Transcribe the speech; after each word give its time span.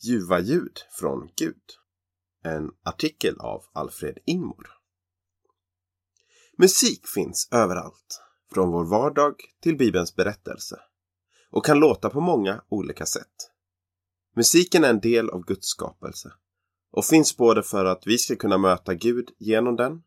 Ljuva 0.00 0.40
ljud 0.40 0.80
från 0.90 1.30
Gud. 1.36 1.62
En 2.44 2.70
artikel 2.82 3.38
av 3.38 3.64
Alfred 3.72 4.18
Ingmor. 4.26 4.66
Musik 6.58 7.06
finns 7.06 7.48
överallt, 7.52 8.22
från 8.52 8.70
vår 8.70 8.84
vardag 8.84 9.34
till 9.60 9.76
Bibelns 9.76 10.16
berättelse 10.16 10.80
och 11.50 11.64
kan 11.64 11.78
låta 11.78 12.10
på 12.10 12.20
många 12.20 12.64
olika 12.68 13.06
sätt. 13.06 13.50
Musiken 14.36 14.84
är 14.84 14.90
en 14.90 15.00
del 15.00 15.30
av 15.30 15.44
Guds 15.44 15.68
skapelse 15.68 16.32
och 16.90 17.04
finns 17.04 17.36
både 17.36 17.62
för 17.62 17.84
att 17.84 18.06
vi 18.06 18.18
ska 18.18 18.36
kunna 18.36 18.58
möta 18.58 18.94
Gud 18.94 19.30
genom 19.38 19.76
den 19.76 20.02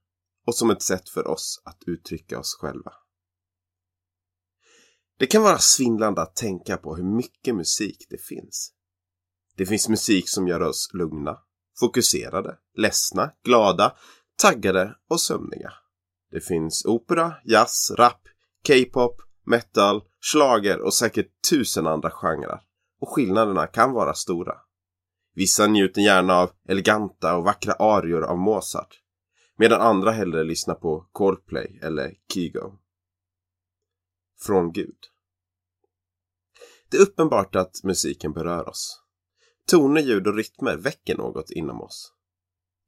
och 0.48 0.56
som 0.56 0.70
ett 0.70 0.82
sätt 0.82 1.10
för 1.10 1.28
oss 1.28 1.62
att 1.66 1.84
uttrycka 1.88 2.40
oss 2.40 2.58
själva. 2.60 2.94
Det 5.18 5.28
kan 5.28 5.44
vara 5.44 5.58
svindlande 5.58 6.22
att 6.22 6.36
tänka 6.36 6.78
på 6.78 6.96
hur 6.96 7.16
mycket 7.16 7.56
musik 7.56 8.08
det 8.10 8.22
finns. 8.22 8.74
Det 9.62 9.66
finns 9.66 9.90
musik 9.90 10.30
som 10.30 10.48
gör 10.48 10.62
oss 10.62 10.90
lugna, 10.94 11.38
fokuserade, 11.80 12.58
ledsna, 12.78 13.32
glada, 13.44 13.96
taggade 14.42 14.96
och 15.10 15.22
sömniga. 15.22 15.74
Det 16.32 16.42
finns 16.42 16.86
opera, 16.86 17.34
jazz, 17.46 17.92
rap, 17.98 18.22
K-pop, 18.68 19.22
metal, 19.46 20.02
slager 20.20 20.82
och 20.82 20.94
säkert 20.94 21.28
tusen 21.50 21.88
andra 21.88 22.12
genrer. 22.12 22.62
Och 23.02 23.10
skillnaderna 23.10 23.68
kan 23.68 23.94
vara 23.94 24.14
stora. 24.14 24.56
Vissa 25.36 25.68
njuter 25.68 26.02
gärna 26.02 26.34
av 26.34 26.52
eleganta 26.68 27.36
och 27.36 27.44
vackra 27.44 27.74
arior 27.74 28.24
av 28.24 28.38
Mozart. 28.38 29.00
Medan 29.58 29.82
andra 29.82 30.12
hellre 30.12 30.44
lyssnar 30.44 30.76
på 30.76 31.10
Coldplay 31.12 31.80
eller 31.84 32.14
Kygo. 32.34 32.80
Från 34.40 34.72
Gud. 34.72 35.00
Det 36.92 36.98
är 36.98 37.02
uppenbart 37.02 37.56
att 37.56 37.84
musiken 37.84 38.34
berör 38.34 38.70
oss. 38.70 39.02
Toner, 39.68 40.02
ljud 40.02 40.28
och 40.28 40.36
rytmer 40.36 40.78
väcker 40.78 41.18
något 41.18 41.52
inom 41.52 41.82
oss. 41.82 42.14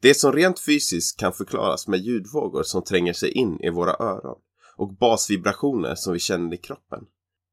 Det 0.02 0.14
som 0.14 0.32
rent 0.32 0.60
fysiskt 0.60 1.20
kan 1.20 1.34
förklaras 1.34 1.88
med 1.88 2.00
ljudvågor 2.00 2.64
som 2.64 2.84
tränger 2.84 3.14
sig 3.14 3.32
in 3.32 3.60
i 3.60 3.70
våra 3.70 3.92
öron 3.94 4.42
och 4.78 4.94
basvibrationer 4.94 5.96
som 5.96 6.14
vi 6.14 6.20
känner 6.20 6.54
i 6.54 6.58
kroppen 6.58 7.04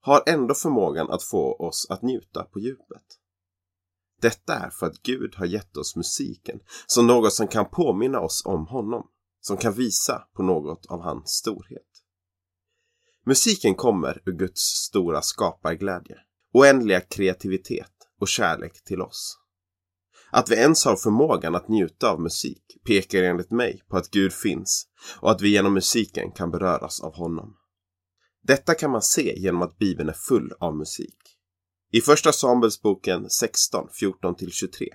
har 0.01 0.23
ändå 0.27 0.55
förmågan 0.55 1.11
att 1.11 1.23
få 1.23 1.55
oss 1.55 1.87
att 1.91 2.03
njuta 2.03 2.45
på 2.45 2.61
djupet. 2.61 3.05
Detta 4.21 4.55
är 4.55 4.71
för 4.71 4.87
att 4.87 5.03
Gud 5.03 5.35
har 5.35 5.47
gett 5.47 5.77
oss 5.77 5.97
musiken 5.97 6.61
som 6.87 7.07
något 7.07 7.33
som 7.33 7.49
kan 7.49 7.71
påminna 7.71 8.21
oss 8.21 8.43
om 8.47 8.67
honom, 8.67 9.07
som 9.41 9.57
kan 9.57 9.73
visa 9.73 10.29
på 10.37 10.43
något 10.43 10.87
av 10.87 11.01
hans 11.01 11.31
storhet. 11.31 11.83
Musiken 13.27 13.75
kommer 13.75 14.23
ur 14.25 14.33
Guds 14.33 14.61
stora 14.61 15.23
skaparglädje, 15.23 16.17
oändliga 16.53 17.01
kreativitet 17.01 18.00
och 18.21 18.29
kärlek 18.29 18.85
till 18.85 19.01
oss. 19.01 19.39
Att 20.31 20.51
vi 20.51 20.55
ens 20.55 20.85
har 20.85 20.97
förmågan 20.97 21.55
att 21.55 21.69
njuta 21.69 22.11
av 22.11 22.21
musik 22.21 22.63
pekar 22.87 23.23
enligt 23.23 23.51
mig 23.51 23.83
på 23.89 23.97
att 23.97 24.11
Gud 24.11 24.33
finns 24.33 24.87
och 25.21 25.31
att 25.31 25.41
vi 25.41 25.49
genom 25.49 25.75
musiken 25.75 26.33
kan 26.33 26.51
beröras 26.51 27.01
av 27.01 27.15
honom. 27.15 27.57
Detta 28.43 28.75
kan 28.75 28.91
man 28.91 29.03
se 29.03 29.39
genom 29.39 29.63
att 29.63 29.79
Bibeln 29.79 30.09
är 30.09 30.13
full 30.29 30.53
av 30.61 30.77
musik. 30.77 31.17
I 31.93 32.01
första 32.01 32.33
Samuelsboken 32.33 33.31
16, 33.31 33.89
14-23 34.03 34.89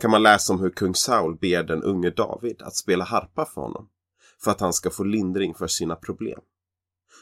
kan 0.00 0.10
man 0.10 0.22
läsa 0.22 0.52
om 0.52 0.60
hur 0.60 0.70
kung 0.70 0.94
Saul 0.94 1.38
ber 1.38 1.62
den 1.62 1.82
unge 1.82 2.10
David 2.10 2.62
att 2.62 2.76
spela 2.76 3.04
harpa 3.04 3.46
för 3.54 3.60
honom 3.60 3.88
för 4.44 4.50
att 4.50 4.60
han 4.60 4.72
ska 4.72 4.90
få 4.90 5.04
lindring 5.04 5.54
för 5.54 5.66
sina 5.66 5.96
problem. 5.96 6.40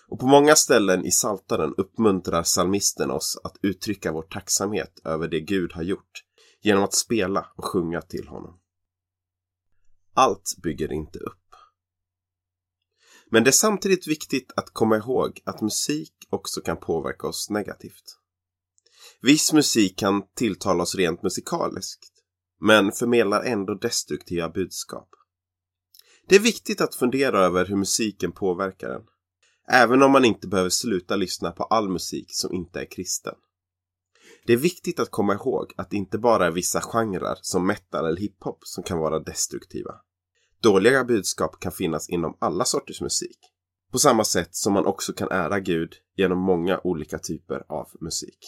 Och 0.08 0.20
på 0.20 0.26
många 0.26 0.56
ställen 0.56 1.04
i 1.04 1.10
Saltaren 1.10 1.74
uppmuntrar 1.76 2.42
salmisten 2.42 3.10
oss 3.10 3.38
att 3.44 3.58
uttrycka 3.62 4.12
vår 4.12 4.22
tacksamhet 4.22 5.00
över 5.04 5.28
det 5.28 5.40
Gud 5.40 5.72
har 5.72 5.82
gjort 5.82 6.24
genom 6.62 6.84
att 6.84 6.94
spela 6.94 7.46
och 7.56 7.64
sjunga 7.64 8.00
till 8.00 8.28
honom. 8.28 8.60
Allt 10.14 10.54
bygger 10.62 10.92
inte 10.92 11.18
upp. 11.18 11.40
Men 13.30 13.44
det 13.44 13.50
är 13.50 13.52
samtidigt 13.52 14.08
viktigt 14.08 14.52
att 14.56 14.70
komma 14.70 14.96
ihåg 14.96 15.40
att 15.44 15.60
musik 15.60 16.12
också 16.30 16.60
kan 16.60 16.76
påverka 16.76 17.26
oss 17.26 17.50
negativt. 17.50 18.18
Viss 19.22 19.52
musik 19.52 19.98
kan 19.98 20.22
tilltala 20.34 20.82
oss 20.82 20.94
rent 20.94 21.22
musikaliskt, 21.22 22.10
men 22.60 22.92
förmedlar 22.92 23.42
ändå 23.42 23.74
destruktiva 23.74 24.48
budskap. 24.48 25.08
Det 26.28 26.36
är 26.36 26.40
viktigt 26.40 26.80
att 26.80 26.94
fundera 26.94 27.44
över 27.44 27.66
hur 27.66 27.76
musiken 27.76 28.32
påverkar 28.32 28.90
en, 28.90 29.02
även 29.68 30.02
om 30.02 30.10
man 30.10 30.24
inte 30.24 30.48
behöver 30.48 30.70
sluta 30.70 31.16
lyssna 31.16 31.50
på 31.52 31.64
all 31.64 31.88
musik 31.88 32.26
som 32.28 32.52
inte 32.52 32.80
är 32.80 32.90
kristen. 32.90 33.34
Det 34.46 34.52
är 34.52 34.56
viktigt 34.56 35.00
att 35.00 35.10
komma 35.10 35.34
ihåg 35.34 35.72
att 35.76 35.90
det 35.90 35.96
inte 35.96 36.18
bara 36.18 36.46
är 36.46 36.50
vissa 36.50 36.80
genrer 36.80 37.38
som 37.42 37.66
metal 37.66 38.06
eller 38.06 38.20
hiphop 38.20 38.58
som 38.62 38.84
kan 38.84 38.98
vara 38.98 39.18
destruktiva. 39.18 39.94
Dåliga 40.60 41.04
budskap 41.04 41.60
kan 41.60 41.72
finnas 41.72 42.08
inom 42.08 42.36
alla 42.40 42.64
sorters 42.64 43.00
musik. 43.00 43.38
På 43.92 43.98
samma 43.98 44.24
sätt 44.24 44.54
som 44.54 44.72
man 44.72 44.86
också 44.86 45.12
kan 45.12 45.28
ära 45.30 45.60
Gud 45.60 45.92
genom 46.16 46.38
många 46.38 46.80
olika 46.84 47.18
typer 47.18 47.64
av 47.68 47.88
musik. 48.00 48.38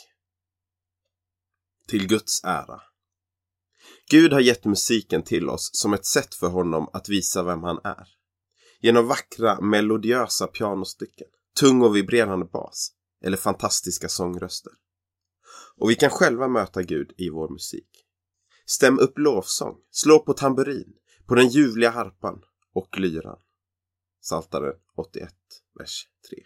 Till 1.88 2.08
Guds 2.08 2.44
ära. 2.44 2.80
Gud 4.10 4.32
har 4.32 4.40
gett 4.40 4.64
musiken 4.64 5.22
till 5.22 5.48
oss 5.48 5.70
som 5.72 5.94
ett 5.94 6.06
sätt 6.06 6.34
för 6.34 6.48
honom 6.48 6.88
att 6.92 7.08
visa 7.08 7.42
vem 7.42 7.62
han 7.62 7.78
är. 7.84 8.15
Genom 8.86 9.06
vackra, 9.06 9.60
melodiösa 9.60 10.46
pianostycken, 10.46 11.26
tung 11.60 11.82
och 11.82 11.96
vibrerande 11.96 12.46
bas 12.46 12.92
eller 13.24 13.36
fantastiska 13.36 14.08
sångröster. 14.08 14.72
Och 15.76 15.90
vi 15.90 15.94
kan 15.94 16.10
själva 16.10 16.48
möta 16.48 16.82
Gud 16.82 17.12
i 17.16 17.30
vår 17.30 17.48
musik. 17.48 17.88
Stäm 18.66 18.98
upp 18.98 19.18
lovsång, 19.18 19.76
slå 19.90 20.18
på 20.18 20.32
tamburin, 20.32 20.92
på 21.28 21.34
den 21.34 21.48
ljuvliga 21.48 21.90
harpan 21.90 22.42
och 22.74 22.98
lyran. 22.98 23.38
Saltaren 24.20 24.74
81, 24.96 25.32
vers 25.78 26.08
3. 26.30 26.38